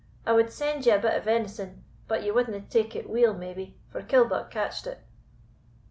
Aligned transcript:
I 0.25 0.31
wad 0.33 0.49
send 0.51 0.87
ye 0.87 0.93
a 0.93 0.97
bit 0.97 1.23
venison, 1.23 1.83
but 2.07 2.23
ye 2.23 2.31
wadna 2.31 2.61
take 2.61 2.95
it 2.95 3.07
weel 3.07 3.35
maybe, 3.35 3.77
for 3.91 4.01
Killbuck 4.01 4.49
catched 4.49 4.87
it." 4.87 4.97